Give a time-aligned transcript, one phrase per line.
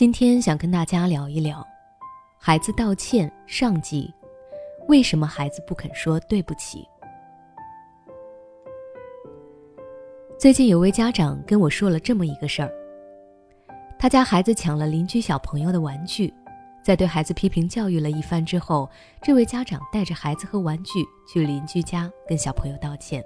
[0.00, 1.62] 今天想跟大家聊一聊，
[2.38, 4.10] 孩子道歉上集，
[4.88, 6.88] 为什么孩子不肯说对不起？
[10.38, 12.72] 最近有位家长跟我说了这么一个事儿，
[13.98, 16.32] 他家孩子抢了邻居小朋友的玩具，
[16.82, 18.88] 在对孩子批评教育了一番之后，
[19.20, 23.22] 这位家长带着孩子和玩具去邻居家跟小朋友道歉。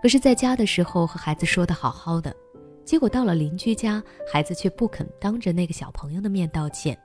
[0.00, 2.34] 可是，在家的时候和孩子说的好好的。
[2.84, 6.98] 结果到了邻居家，孩子却不肯当着那个小朋友的面道歉，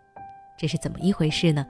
[0.57, 1.65] 这是怎么一回事呢？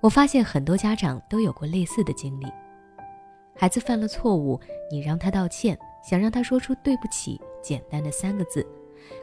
[0.00, 2.46] 我发现很多家长都有过类似的经历：
[3.56, 8.64] 孩子犯了错误，你让他道歉，想让他说出“对不起”简单的三个字，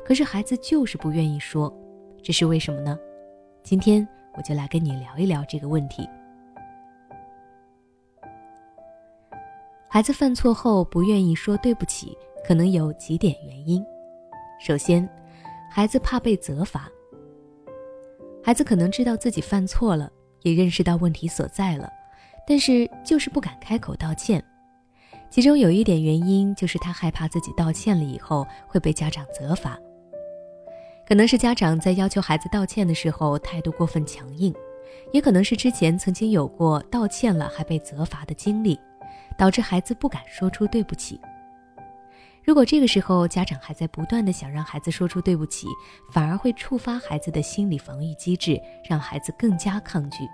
[0.04, 1.72] 可是孩子就是不愿意说，
[2.22, 2.98] 这是为什么呢？
[3.62, 6.10] 今天我就来跟你聊一聊这个问题。
[9.88, 12.18] 孩子犯错后不愿意说对不起。
[12.46, 13.84] 可能有几点原因。
[14.60, 15.08] 首先，
[15.70, 16.90] 孩子怕被责罚。
[18.44, 21.90] 孩子可能知道自己犯错了，也认识到问题所在了，
[22.46, 24.44] 但是就是不敢开口道歉。
[25.30, 29.80] 其中有一点原因就是他害怕自己道歉了以后会被家长责罚。
[31.08, 34.54] 可能是家长在要求孩子道歉的时候态度过分强硬，
[35.12, 38.80] 也可能是之前曾经有过道歉了还被责罚的经历，
[39.38, 41.20] 导致孩子不敢说出对不起。
[42.46, 45.68] 如果这个时候家长还在不断的想让孩子说出对不起，
[46.12, 50.28] 反而会触发孩子的心理防御机制，让孩子更加抗拒。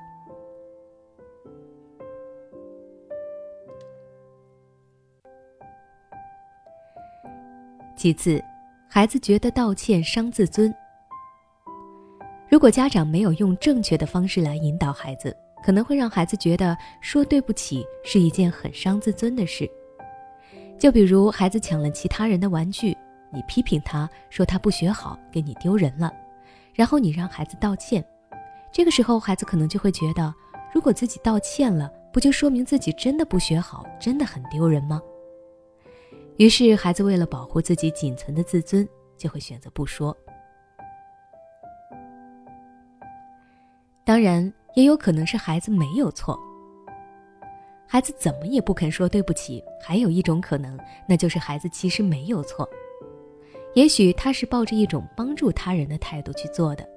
[7.96, 8.42] 其次，
[8.88, 10.74] 孩子觉得道歉伤自尊。
[12.50, 19.70] 如果家长没有用正确的方式来引导孩子，可能会让孩子觉得说对不起是一件很伤自尊的事。
[20.80, 22.98] 就比如孩子抢了其他人的玩具，
[23.32, 26.12] 你批评他说他不学好，给你丢人了，
[26.74, 28.04] 然后你让孩子道歉，
[28.72, 30.34] 这个时候孩子可能就会觉得，
[30.74, 35.02] 如果自己道歉了，不就说明自己真的不学好，真的很丢人吗？
[36.38, 40.16] 于是孩子为了保护自己仅存的自尊，就会选择不说。
[44.06, 46.40] 当然，也有可能是孩子没有错。
[47.92, 50.78] 孩子怎么也不肯说对不起，还有一种可能，
[51.08, 52.70] 那就是孩子其实没有错，
[53.74, 56.88] 也许他是抱着一种帮助他人的态度去做的，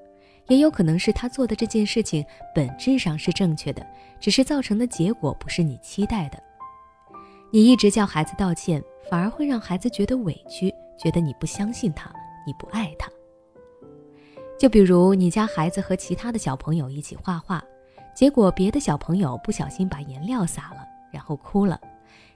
[0.48, 2.22] 也有可能是他做的这件事情
[2.54, 3.86] 本质上是正确的，
[4.20, 6.38] 只是造成的结果不是你期待的。
[7.50, 12.12] 你一直叫孩子道歉，反而会让孩子觉得委屈，觉得你不相信他，
[12.46, 13.10] 你不爱他。
[14.58, 17.64] 就比如你家孩子和其他的小朋友一起画画。
[18.14, 21.80] 结果别的小朋友不小心把颜料洒了，然后哭了。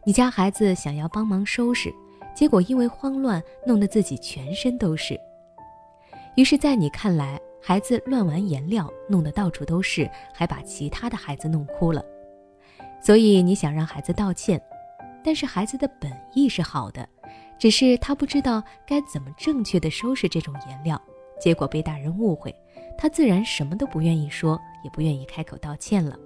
[0.05, 1.93] 你家孩子想要帮忙收拾，
[2.35, 5.21] 结果因为慌乱弄得自己全身都是。
[6.37, 12.05] 于是，在你看来，孩子乱玩颜料，弄得到处都是，还把其他的孩子弄哭了。
[13.03, 14.61] 所以你想让孩子道歉，
[15.25, 17.09] 但是孩子的本意是好的，
[17.59, 21.01] 只是他不知道该怎么正确的收拾这种颜料，
[21.41, 22.55] 结果被大人误会。
[22.99, 26.19] 他自然什么都不愿意说，也不愿意开口道歉了。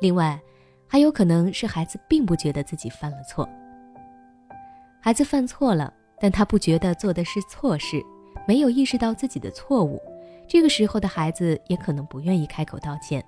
[0.00, 0.40] 另外，
[0.86, 3.48] 还有可能是孩子并不觉得自己犯了错。
[5.00, 8.02] 孩子犯错了，但他不觉得做的是错事，
[8.46, 10.00] 没有意识到自己的错误。
[10.46, 13.24] 这个时候的孩子也可能不愿意开口道歉。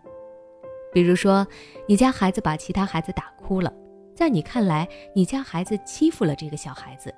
[0.92, 1.46] 比如说，
[1.88, 3.72] 你家孩子把其他孩子打哭了，
[4.14, 7.14] 在你看来，你家孩子欺负了这个小孩子。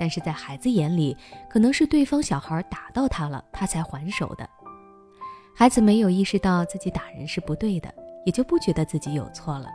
[0.00, 1.14] 但是在孩子眼里，
[1.50, 4.48] 可能是对方小孩打到他了，他才还手的。
[5.54, 7.94] 孩子没有意识到自己打人是不对的，
[8.24, 9.66] 也就不觉得自己有错了。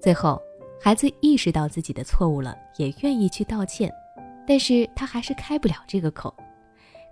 [0.00, 0.40] 最后，
[0.80, 3.92] 孩子意识到自己的错误了，也愿意去道歉，
[4.46, 6.34] 但是他还是开不了这个口，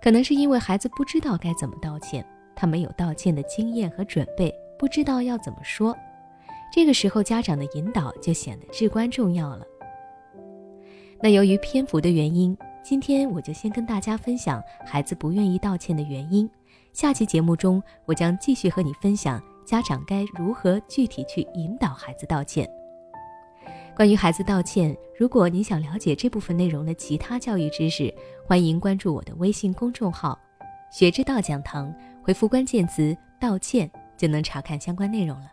[0.01, 2.25] 可能是因为孩子不知道该怎么道歉，
[2.55, 5.95] 他没有道歉的经验和准备，不知道要怎么说。
[6.73, 9.63] 这个时候，家长的引导就显得至关重要了。
[11.23, 12.53] 那由于篇幅的原因，
[12.83, 16.49] 今天我就先跟大家分享孩子不愿意道歉的原因。
[16.91, 22.69] 下期节目中，我将继续和你分享家长该如何具体去引导孩子道歉。
[23.95, 28.13] 关于孩子道歉，如果你想了解这部分内容的其他教育知识，
[28.45, 30.37] 欢迎关注我的微信公众号
[30.91, 35.45] “学之道讲堂”，回复关键词“道歉”就能查看相关内容了。